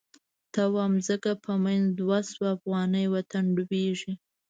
[0.53, 4.13] ته وا ځمکه په منځ دوه شوه، افغانی وطن ډوبیږی